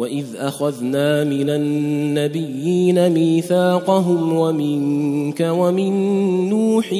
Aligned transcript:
واذ 0.00 0.26
اخذنا 0.36 1.24
من 1.24 1.50
النبيين 1.50 3.10
ميثاقهم 3.10 4.32
ومنك 4.32 5.40
ومن 5.40 5.92
نوح 6.48 6.92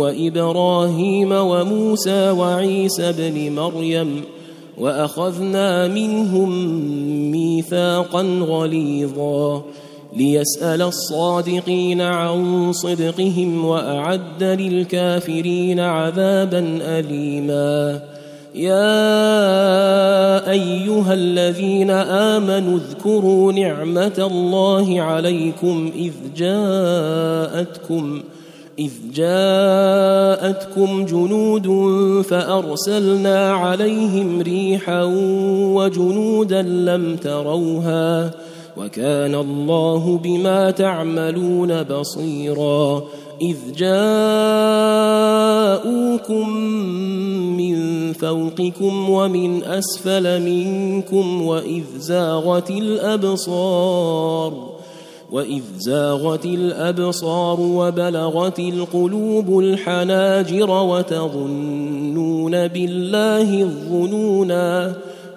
وابراهيم 0.00 1.32
وموسى 1.32 2.30
وعيسى 2.30 3.08
ابن 3.08 3.52
مريم 3.52 4.20
واخذنا 4.78 5.88
منهم 5.88 6.50
ميثاقا 7.30 8.22
غليظا 8.42 9.62
ليسال 10.16 10.82
الصادقين 10.82 12.00
عن 12.00 12.72
صدقهم 12.72 13.64
واعد 13.64 14.42
للكافرين 14.42 15.80
عذابا 15.80 16.78
اليما 16.82 18.00
يا 18.54 18.90
أيها 20.50 21.14
الذين 21.14 21.90
آمنوا 21.90 22.78
اذكروا 22.78 23.52
نعمة 23.52 24.28
الله 24.32 25.00
عليكم 25.00 25.90
إذ 25.96 26.12
جاءتكم 26.36 28.22
إذ 28.78 28.92
جاءتكم 29.14 31.04
جنود 31.04 31.68
فأرسلنا 32.22 33.52
عليهم 33.52 34.40
ريحا 34.40 35.02
وجنودا 35.74 36.62
لم 36.62 37.16
تروها 37.16 38.30
وكان 38.76 39.34
الله 39.34 40.20
بما 40.24 40.70
تعملون 40.70 41.82
بصيرا. 41.82 43.02
إذ 43.40 43.56
جاءوكم 43.76 44.00
من 47.56 48.12
فوقكم 48.12 49.10
ومن 49.10 49.64
أسفل 49.64 50.42
منكم 50.42 51.42
وإذ 51.42 51.84
زاغت 51.98 52.70
الأبصار 52.70 54.70
وإذ 55.32 55.62
زاغت 55.78 56.44
الأبصار 56.44 57.60
وبلغت 57.60 58.58
القلوب 58.58 59.58
الحناجر 59.58 60.70
وتظنون 60.70 62.68
بالله 62.68 63.62
الظنونا 63.62 64.94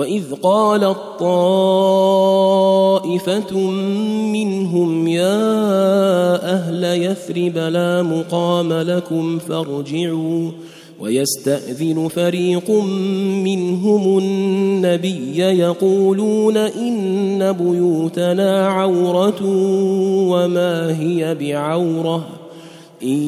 واذ 0.00 0.34
قالت 0.42 0.96
طائفه 1.18 1.90
منهم 4.32 5.08
يا 5.08 5.42
أهل 6.54 6.84
يثرب 6.84 7.56
لا 7.58 8.02
مقام 8.02 8.72
لكم 8.72 9.38
فارجعوا 9.38 10.50
ويستاذن 11.00 12.08
فريق 12.08 12.70
منهم 13.44 14.18
النبي 14.18 15.38
يقولون 15.38 16.56
ان 16.56 17.52
بيوتنا 17.52 18.68
عوره 18.68 19.42
وما 20.30 21.00
هي 21.00 21.34
بعوره 21.34 22.26
ان 23.02 23.22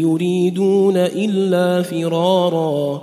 يريدون 0.00 0.96
الا 0.96 1.82
فرارا 1.82 3.02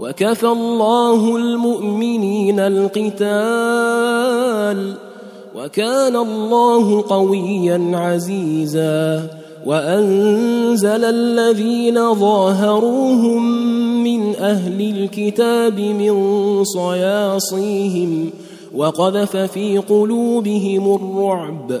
وكفى 0.00 0.46
الله 0.46 1.36
المؤمنين 1.36 2.60
القتال 2.60 3.22
وكان 5.56 6.16
الله 6.16 7.04
قويا 7.08 7.90
عزيزا 7.94 9.30
وأنزل 9.66 11.04
الذين 11.04 12.14
ظاهروهم 12.14 13.42
من 14.04 14.36
أهل 14.36 14.80
الكتاب 14.80 15.80
من 15.80 16.14
صياصيهم 16.64 18.30
وقذف 18.74 19.36
في 19.36 19.78
قلوبهم 19.78 20.94
الرعب 20.94 21.80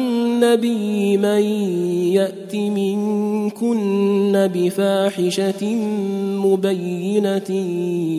من 1.17 1.43
يأت 2.13 2.55
منكن 2.55 4.49
بفاحشة 4.53 5.75
مبينة 6.45 7.51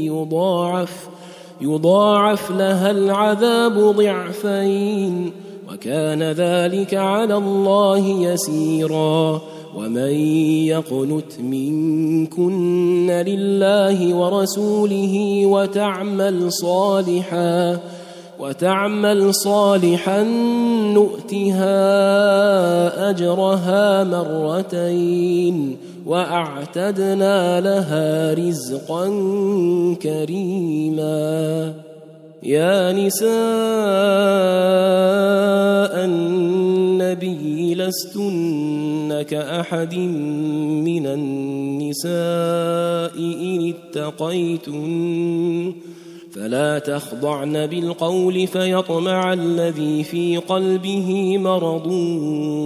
يضاعف 0.07 1.09
يضاعف 1.61 2.51
لها 2.51 2.91
العذاب 2.91 3.73
ضعفين 3.73 5.33
وكان 5.73 6.23
ذلك 6.23 6.95
على 6.95 7.37
الله 7.37 7.99
يسيرا 8.09 9.41
ومن 9.77 10.13
يقنت 10.67 11.41
منكن 11.41 13.11
لله 13.11 14.15
ورسوله 14.15 15.47
وتعمل 15.47 16.53
صالحا 16.53 17.81
وتعمل 18.43 19.35
صالحا 19.35 20.23
نؤتها 20.95 21.71
أجرها 23.11 24.05
مرتين 24.05 25.77
وأعتدنا 26.07 27.61
لها 27.61 28.35
رزقا 28.35 29.07
كريما. 30.03 31.73
يا 32.43 32.93
نساء 32.93 33.31
النبي 36.05 37.75
لستن 37.75 39.23
كأحد 39.23 39.95
من 39.95 41.07
النساء 41.07 42.13
إن 43.19 43.75
اتقيتن 43.75 45.75
فلا 46.35 46.79
تخضعن 46.79 47.67
بالقول 47.67 48.47
فيطمع 48.47 49.33
الذي 49.33 50.05
في 50.05 50.37
قلبه 50.37 51.39
مرض 51.39 51.87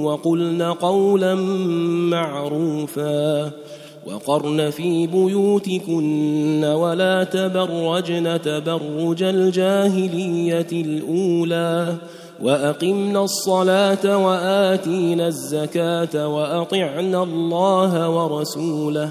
وقلن 0.05 0.63
قولا 0.63 1.35
معروفا 2.15 3.51
وقرن 4.07 4.71
في 4.71 5.07
بيوتكن 5.07 6.65
ولا 6.65 7.25
تبرجن 7.25 8.41
تبرج 8.43 9.23
الجاهلية 9.23 10.69
الأولى 10.73 11.95
وأقمنا 12.43 13.25
الصلاة 13.25 14.27
وآتينا 14.27 15.27
الزكاة 15.27 16.29
وأطعنا 16.29 17.23
الله 17.23 18.11
ورسوله 18.11 19.11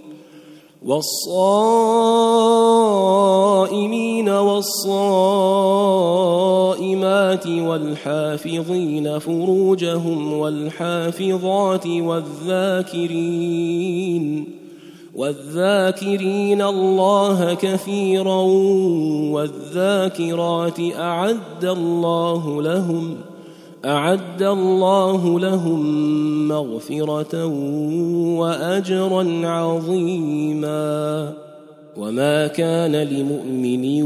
والصائمين 0.81 2.29
والصائمات 4.29 4.57
والحافظين 7.47 9.19
فروجهم 9.19 10.33
والحافظات 10.33 11.87
والذاكرين 11.87 13.41
والذاكرين 15.15 16.61
الله 16.61 17.53
كثيرا 17.53 18.41
والذاكرات 19.31 20.79
أعد 20.99 21.65
الله 21.65 22.61
لهم 22.61 23.17
أعد 23.85 24.43
الله 24.43 25.39
لهم 25.39 25.81
مغفرة 26.47 27.45
وأجرا 28.39 29.47
عظيما. 29.47 31.33
وما 31.97 32.47
كان 32.47 32.95
لمؤمن 32.95 34.03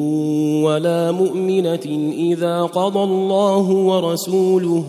ولا 0.63 1.12
مؤمنة 1.12 2.13
إذا 2.17 2.62
قضى 2.62 3.03
الله 3.03 3.70
ورسوله 3.70 4.88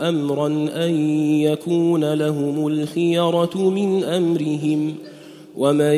أمرا 0.00 0.46
أن 0.74 0.94
يكون 1.40 2.14
لهم 2.14 2.66
الخيرة 2.66 3.56
من 3.56 4.04
أمرهم 4.04 4.94
ۖ. 5.08 5.12
ومن 5.56 5.94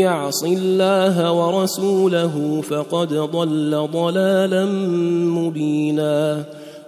يعص 0.00 0.44
الله 0.44 1.32
ورسوله 1.32 2.60
فقد 2.60 3.14
ضل 3.14 3.88
ضلالا 3.92 4.64
مبينا. 5.26 6.44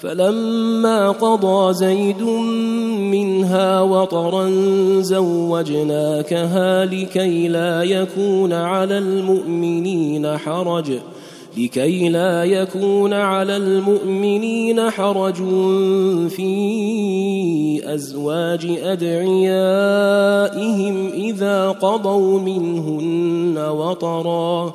فلما 0.00 1.10
قضى 1.10 1.74
زيد 1.74 2.22
منها 3.12 3.80
وطرا 3.80 4.50
زوجناكها 5.00 6.84
لكي 6.84 7.48
لا 7.48 7.82
يكون 7.82 8.52
على 8.52 8.98
المؤمنين 8.98 10.36
حرج. 10.38 10.92
لكي 11.58 12.08
لا 12.08 12.44
يكون 12.44 13.12
على 13.12 13.56
المؤمنين 13.56 14.90
حرج 14.90 15.36
في 16.28 17.94
أزواج 17.94 18.66
أدعيائهم 18.82 19.80
إذا 21.14 21.68
قضوا 21.70 22.40
منهن 22.40 23.58
وطرا. 23.58 24.74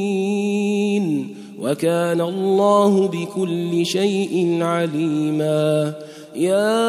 وكان 1.61 2.21
الله 2.21 3.07
بكل 3.07 3.85
شيء 3.85 4.57
عليما. 4.61 5.93
يا 6.35 6.81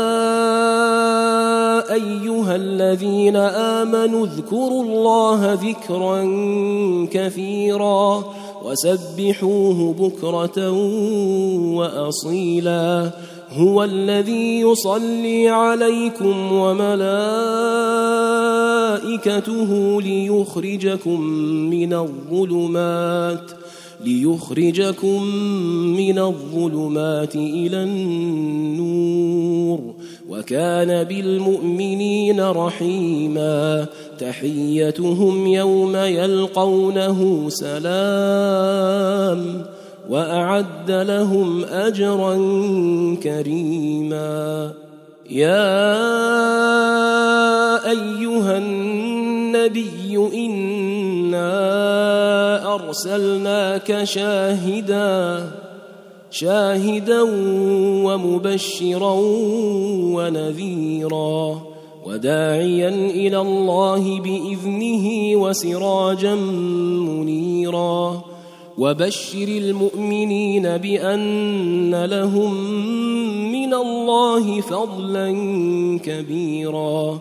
أيها 1.95 2.57
الذين 2.57 3.37
آمنوا 3.37 4.27
اذكروا 4.27 4.83
الله 4.83 5.53
ذكرا 5.53 6.23
كثيرا 7.11 8.25
وسبحوه 8.65 9.95
بكرة 9.99 10.71
وأصيلا. 11.77 13.11
هو 13.53 13.85
الذي 13.85 14.61
يصلي 14.61 15.49
عليكم 15.49 16.53
وملائكته 16.53 17.23
ليخرجكم 20.03 21.21
من 21.71 21.93
الظلمات. 21.95 23.62
ليخرجكم 24.05 25.23
من 25.97 26.19
الظلمات 26.19 27.35
إلى 27.35 27.83
النور 27.83 29.23
وكان 30.29 31.05
بالمؤمنين 31.05 32.41
رحيما 32.41 33.87
تحيتهم 34.19 35.47
يوم 35.47 35.97
يلقونه 35.97 37.49
سلام 37.49 38.63
وأعد 40.11 40.91
لهم 40.91 41.65
أجرا 41.65 42.35
كريما 43.23 44.73
يا 45.31 45.83
أيها 47.91 48.59
النبي 49.67 50.17
إنا 50.47 51.55
أرسلناك 52.75 54.05
شاهدا 54.05 55.51
شاهدا 56.31 57.23
ومبشرا 58.05 59.15
ونذيرا 60.15 61.63
وداعيا 62.07 62.89
إلى 62.89 63.41
الله 63.41 64.21
بإذنه 64.21 65.37
وسراجا 65.37 66.35
منيرا. 66.35 68.25
وبشر 68.79 69.49
المؤمنين 69.49 70.63
بأن 70.63 72.05
لهم 72.05 72.55
من 73.53 73.75
الله 73.75 74.61
فضلا 74.61 75.29
كبيرا. 76.05 77.21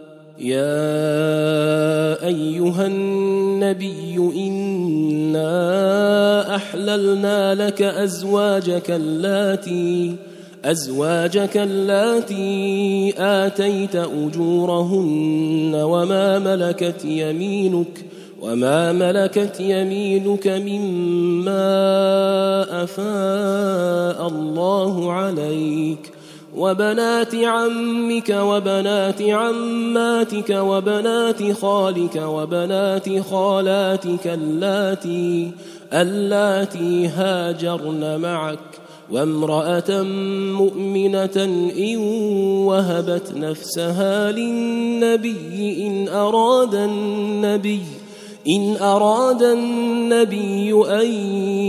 يا 0.41 2.25
أيها 2.27 2.85
النبي 2.87 4.17
إنا 4.17 5.45
أحللنا 6.55 7.55
لك 7.55 7.81
أزواجك 7.81 8.91
اللاتي 8.91 10.15
أزواجك 10.65 11.57
اللاتي 11.57 13.13
آتيت 13.17 13.95
أجورهن 13.95 15.71
وما 15.75 16.39
ملكت 16.39 17.05
يمينك 17.05 18.05
وما 18.41 18.91
ملكت 18.91 19.59
يمينك 19.59 20.47
مما 20.47 21.63
أفاء 22.83 24.27
الله 24.27 25.11
عليك 25.11 26.11
وبنات 26.55 27.35
عمك 27.35 28.29
وبنات 28.29 29.21
عماتك 29.21 30.49
وبنات 30.49 31.51
خالك 31.51 32.15
وبنات 32.15 33.19
خالاتك 33.31 34.27
اللاتي 34.27 35.51
اللاتي 35.93 37.07
هاجرن 37.07 38.19
معك 38.21 38.59
وامرأة 39.11 40.01
مؤمنة 40.57 41.45
إن 41.77 41.97
وهبت 42.67 43.33
نفسها 43.35 44.31
للنبي 44.31 45.87
إن 45.87 46.07
أراد 46.07 46.75
النبي 46.75 47.81
إن 48.47 48.77
أراد 48.77 49.43
النبي 49.43 50.73
أن 50.87 51.05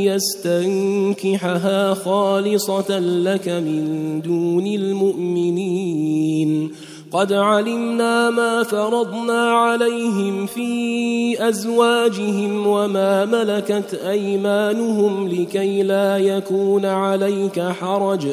يستنكحها 0.05 1.95
خالصة 1.95 2.99
لك 2.99 3.49
من 3.49 4.21
دون 4.21 4.67
المؤمنين. 4.67 6.71
قد 7.13 7.33
علمنا 7.33 8.31
ما 8.31 8.63
فرضنا 8.63 9.51
عليهم 9.51 10.47
في 10.47 11.49
أزواجهم 11.49 12.67
وما 12.67 13.25
ملكت 13.25 14.01
أيمانهم 14.09 15.29
لكي 15.29 15.83
لا 15.83 16.19
يكون 16.19 16.85
عليك 16.85 17.61
حرج. 17.61 18.27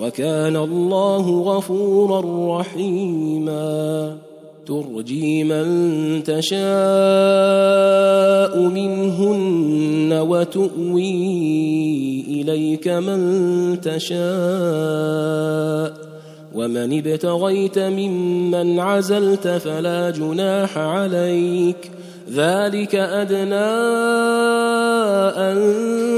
وكان 0.00 0.56
الله 0.56 1.40
غفورا 1.40 2.60
رحيما. 2.60 4.16
ترجي 4.66 5.44
من 5.44 5.64
تشاء 6.22 6.58
منهن 8.60 10.12
وتؤوي 10.12 11.10
إليك 12.28 12.88
من 12.88 13.80
تشاء. 13.80 14.16
ومن 16.54 16.98
ابتغيت 16.98 17.78
ممن 17.78 18.80
عزلت 18.80 19.48
فلا 19.48 20.10
جناح 20.10 20.78
عليك. 20.78 21.90
ذلك 22.34 22.94
أدنى 22.94 23.54
أن 25.36 25.56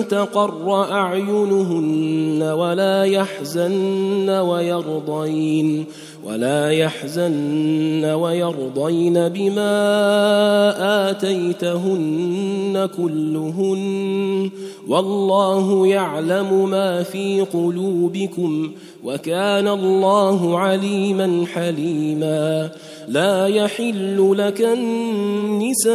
تقر 0.08 0.92
أعينهن 0.92 2.42
ولا 2.42 3.04
يحزن 3.04 4.30
ويرضين. 4.30 5.84
ولا 6.28 6.70
يحزن 6.70 8.04
ويرضين 8.04 9.28
بما 9.28 9.70
آتيتهن 11.10 12.88
كلهن 12.96 14.50
والله 14.88 15.86
يعلم 15.86 16.70
ما 16.70 17.02
في 17.02 17.40
قلوبكم 17.40 18.72
وكان 19.04 19.68
الله 19.68 20.58
عليما 20.58 21.44
حليما 21.54 22.70
لا 23.08 23.46
يحل 23.46 24.34
لك 24.38 24.60
النساء 24.60 25.94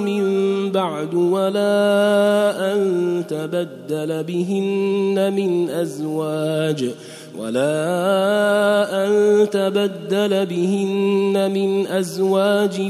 من 0.00 0.24
بعد 0.72 1.14
ولا 1.14 2.72
أن 2.72 3.24
تبدل 3.28 4.24
بهن 4.24 5.32
من 5.36 5.70
أزواج 5.70 6.90
ولا 7.38 9.06
ان 9.06 9.10
تبدل 9.50 10.46
بهن 10.46 11.50
من 11.54 11.86
ازواج 11.86 12.80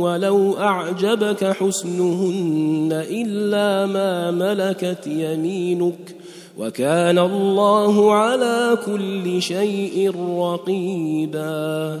ولو 0.00 0.58
اعجبك 0.58 1.44
حسنهن 1.44 3.04
الا 3.10 3.86
ما 3.86 4.30
ملكت 4.30 5.06
يمينك 5.06 6.16
وكان 6.58 7.18
الله 7.18 8.14
على 8.14 8.78
كل 8.86 9.42
شيء 9.42 10.12
رقيبا 10.38 12.00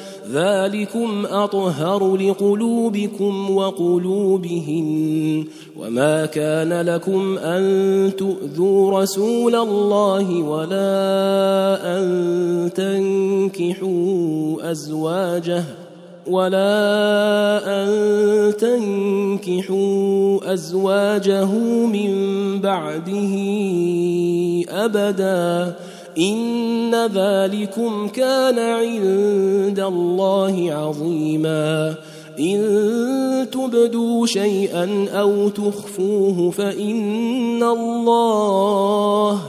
ذلكم 0.33 1.25
أطهر 1.25 2.15
لقلوبكم 2.15 3.55
وقلوبهن 3.55 5.45
وما 5.77 6.25
كان 6.25 6.81
لكم 6.81 7.37
أن 7.37 8.11
تؤذوا 8.17 9.01
رسول 9.01 9.55
الله 9.55 10.43
ولا 10.43 11.97
أن 11.97 12.69
تنكحوا 12.75 14.71
أزواجه 14.71 15.63
ولا 16.27 17.61
أن 17.65 17.89
تنكحوا 18.57 20.53
أزواجه 20.53 21.51
من 21.85 22.11
بعده 22.61 23.33
أبدا 24.69 25.75
إن 26.17 26.95
ذلكم 26.95 28.07
كان 28.07 28.59
عند 28.59 29.79
الله 29.79 30.73
عظيما. 30.73 31.95
إن 32.39 33.47
تبدوا 33.51 34.25
شيئا 34.25 35.07
أو 35.13 35.49
تخفوه 35.49 36.51
فإن 36.51 37.63
الله 37.63 39.41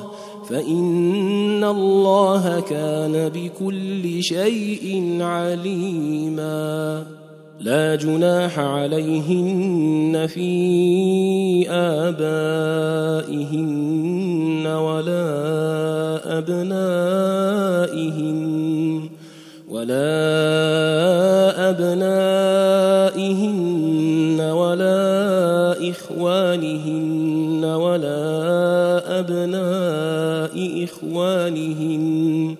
فإن 0.48 1.64
الله 1.64 2.60
كان 2.60 3.28
بكل 3.34 4.22
شيء 4.22 5.16
عليما. 5.20 7.04
لا 7.62 7.94
جناح 7.94 8.58
عليهن 8.58 10.26
في 10.26 11.70
آبائهن 11.70 13.22
ولا 14.66 15.22
أبنائهن 16.38 17.42
ولا 19.70 20.10
أبنائهن 21.70 23.02
ولا 24.40 25.90
إخوانهن 25.90 27.64
ولا 27.64 28.22
أبناء 29.20 30.84
إخوانهن 30.84 32.56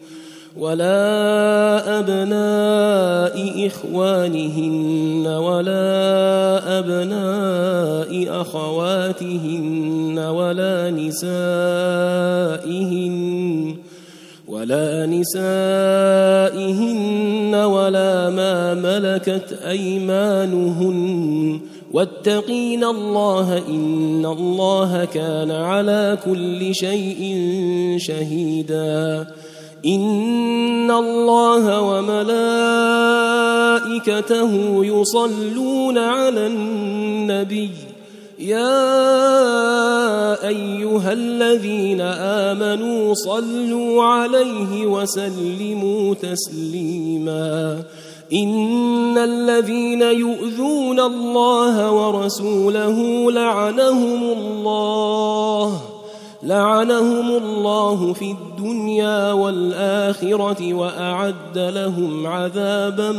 ولا 0.57 1.99
أبناء 1.99 3.67
إخوانهن 3.67 5.27
ولا 5.27 6.79
أبناء 6.79 8.41
أخواتهن 8.41 10.19
ولا 10.19 10.91
نسائهن 10.91 12.73
ولا 14.49 15.07
نسائهن 15.07 15.45
ولا 17.55 18.31
ما 18.31 18.75
ملكت 18.75 19.59
أيمانهن 19.69 21.61
واتقين 21.93 22.85
الله 22.85 23.59
إن 23.69 24.27
الله 24.27 25.05
كان 25.05 25.51
على 25.51 26.19
كل 26.25 26.75
شيء 26.75 27.39
شهيداً 27.99 29.27
ان 29.87 30.91
الله 30.91 31.81
وملائكته 31.81 32.41
يصلون 34.85 35.99
على 35.99 36.47
النبي 36.47 37.71
يا 38.39 38.89
ايها 40.49 41.13
الذين 41.13 42.01
امنوا 42.01 43.15
صلوا 43.15 44.03
عليه 44.03 44.87
وسلموا 44.87 46.15
تسليما 46.15 47.83
ان 48.33 49.19
الذين 49.19 50.03
يؤذون 50.03 51.01
الله 51.01 51.91
ورسوله 51.91 53.31
لعنهم 53.33 54.23
الله 54.23 55.81
لعنهم 56.43 57.37
الله 57.37 58.13
في 58.13 58.31
الدنيا 58.31 59.33
والآخرة 59.33 60.75
وأعد 60.75 61.59
لهم 61.59 62.27
عذابا 62.27 63.13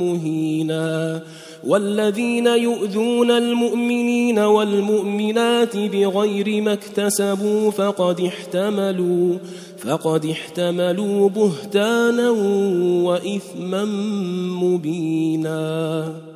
مهينا. 0.00 1.22
والذين 1.66 2.46
يؤذون 2.46 3.30
المؤمنين 3.30 4.38
والمؤمنات 4.38 5.76
بغير 5.76 6.62
ما 6.62 6.72
اكتسبوا 6.72 7.70
فقد 7.70 8.20
احتملوا 8.20 9.38
فقد 9.78 10.26
احتملوا 10.26 11.28
بهتانا 11.28 12.30
وإثما 13.04 13.84
مبينا. 14.62 16.35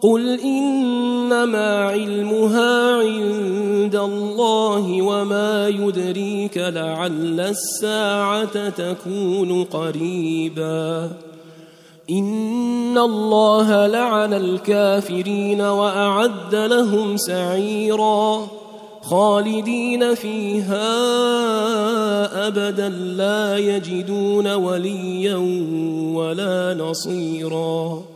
قل 0.00 0.40
انما 0.40 1.84
علمها 1.84 2.96
عند 2.96 3.96
الله 3.96 5.02
وما 5.02 5.68
يدريك 5.68 6.58
لعل 6.58 7.40
الساعة 7.40 8.68
تكون 8.68 9.64
قريبا 9.64 11.10
ان 12.10 12.98
الله 12.98 13.86
لعن 13.86 14.34
الكافرين 14.34 15.60
واعد 15.60 16.54
لهم 16.54 17.16
سعيرا 17.16 18.46
خالدين 19.02 20.14
فيها 20.14 20.88
ابدا 22.48 22.88
لا 22.88 23.58
يجدون 23.58 24.54
وليا 24.54 25.36
ولا 26.14 26.74
نصيرا 26.74 28.15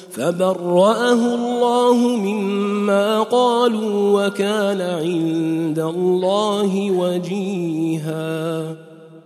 فبرأه 0.11 1.35
الله 1.35 1.95
مما 1.95 3.21
قالوا 3.21 4.27
وكان 4.27 4.81
عند 4.81 5.79
الله 5.79 6.91
وجيها. 6.91 8.61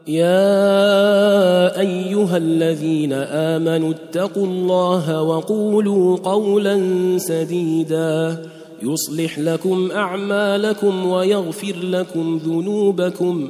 يا 0.08 1.80
أيها 1.80 2.38
الذين 2.38 3.14
آمنوا 3.14 3.92
اتقوا 3.92 4.46
الله 4.46 5.22
وقولوا 5.22 6.18
قولا 6.18 6.78
سديدا. 7.18 8.46
يصلح 8.84 9.40
لكم 9.40 9.92
أعمالكم 9.92 11.06
ويغفر 11.06 11.76
لكم 11.84 12.40
ذنوبكم. 12.46 13.50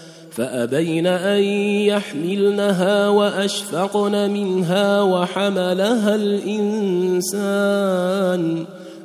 فأبين 0.31 1.07
أن 1.07 1.43
يحملنها 1.87 3.09
وأشفقن 3.09 4.31
منها 4.31 5.01
وحملها 5.01 6.15
الإنسان 6.15 7.31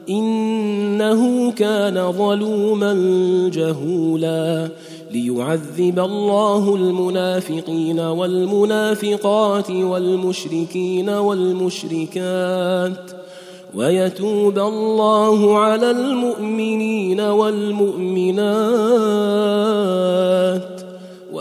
إنه 0.08 1.52
كان 1.52 2.12
ظلوما 2.12 2.94
جهولا 3.52 4.68
ليعذب 5.10 5.98
الله 5.98 6.74
المنافقين 6.76 8.00
والمنافقات 8.00 9.70
والمشركين 9.70 11.10
والمشركات 11.10 12.92
ويتوب 13.74 14.58
الله 14.58 15.58
على 15.58 15.90
المؤمنين 15.90 17.20
والمؤمنات 17.20 18.36